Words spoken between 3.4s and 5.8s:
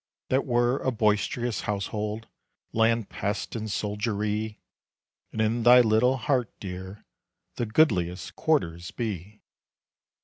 and soldiery! And in